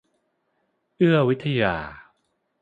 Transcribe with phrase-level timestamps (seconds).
[0.97, 1.75] เอื้อวิทยา